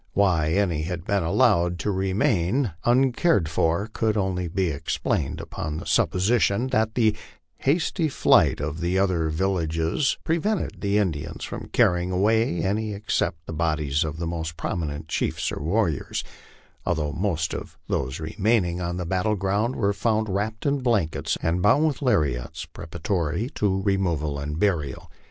Why 0.13 0.47
any 0.53 0.81
had 0.81 1.05
been 1.05 1.21
allowed 1.21 1.77
to 1.81 1.91
remain 1.91 2.73
uncared 2.85 3.47
for, 3.47 3.85
could 3.93 4.17
only 4.17 4.47
be 4.47 4.69
explained 4.71 5.39
upon 5.39 5.77
the 5.77 5.85
supposition 5.85 6.69
that 6.69 6.95
the 6.95 7.15
hasty 7.57 8.09
flight 8.09 8.59
of 8.59 8.79
the 8.81 8.97
other 8.97 9.29
villa 9.29 9.67
ges 9.67 10.17
prevented 10.23 10.81
the 10.81 10.97
Indians 10.97 11.43
from 11.43 11.69
carrying 11.71 12.09
away 12.09 12.63
any 12.63 12.93
except 12.93 13.45
the 13.45 13.53
bodies 13.53 14.03
of 14.03 14.17
the 14.17 14.25
most 14.25 14.57
prominent 14.57 15.07
chiefs 15.07 15.51
or 15.51 15.59
warriors, 15.61 16.23
although 16.83 17.11
most 17.13 17.53
of 17.53 17.77
those 17.87 18.19
remaining 18.19 18.81
on 18.81 18.97
the 18.97 19.05
battle 19.05 19.35
ground 19.35 19.75
were 19.75 19.93
found 19.93 20.27
wrapped 20.27 20.65
in 20.65 20.79
blankets 20.79 21.37
and 21.43 21.61
bound 21.61 21.85
with 21.85 22.01
lariats 22.01 22.65
prepara 22.65 23.03
tory 23.03 23.49
to 23.53 23.83
removal 23.83 24.39
and 24.39 24.57
burial. 24.57 25.11